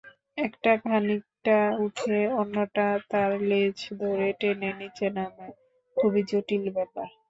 [0.37, 7.07] একটা খানিকটা ওঠে, অন্যটা তার লেজ ধরে টেনে নিচে নামায়া-খুবই জটিল ব্যাপার।